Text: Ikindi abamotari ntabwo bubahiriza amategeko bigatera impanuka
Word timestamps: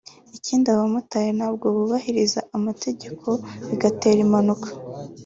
Ikindi 0.37 0.67
abamotari 0.69 1.31
ntabwo 1.37 1.65
bubahiriza 1.75 2.39
amategeko 2.57 3.27
bigatera 3.67 4.19
impanuka 4.25 4.69